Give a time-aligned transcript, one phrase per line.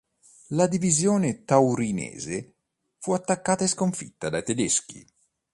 [0.47, 2.55] La Divisione Taurinense
[2.97, 5.07] fu attaccata e sconfitta dai tedeschi.